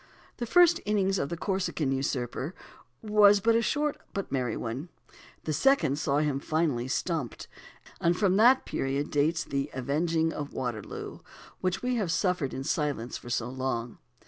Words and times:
The 0.37 0.47
first 0.47 0.81
"innings" 0.83 1.19
of 1.19 1.29
the 1.29 1.37
Corsican 1.37 1.91
usurper 1.91 2.55
was 3.03 3.39
a 3.45 3.61
short 3.61 3.99
but 4.15 4.31
merry 4.31 4.57
one; 4.57 4.89
the 5.43 5.53
second 5.53 5.99
saw 5.99 6.17
him 6.17 6.39
finally 6.39 6.87
"stumped." 6.87 7.47
And 7.99 8.17
from 8.17 8.35
that 8.37 8.65
period 8.65 9.11
dates 9.11 9.43
the 9.43 9.69
"avenging 9.75 10.33
of 10.33 10.53
Waterloo" 10.53 11.19
which 11.59 11.83
we 11.83 11.97
have 11.97 12.11
suffered 12.11 12.51
in 12.51 12.63
silence 12.63 13.15
for 13.15 13.29
so 13.29 13.47
long. 13.47 13.99